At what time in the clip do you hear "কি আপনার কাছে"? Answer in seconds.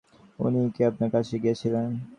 0.75-1.35